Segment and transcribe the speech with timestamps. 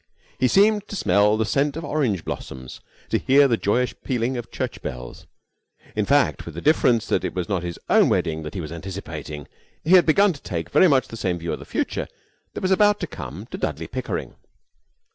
[0.39, 4.49] He seemed to smell the scent of orange blossoms, to hear the joyous pealing of
[4.49, 5.27] church bells
[5.95, 8.71] in fact, with the difference that it was not his own wedding that he was
[8.71, 9.47] anticipating,
[9.83, 12.07] he had begun to take very much the same view of the future
[12.55, 14.33] that was about to come to Dudley Pickering.